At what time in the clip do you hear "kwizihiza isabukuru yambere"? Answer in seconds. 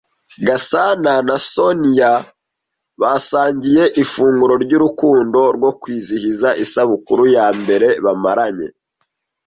5.81-7.87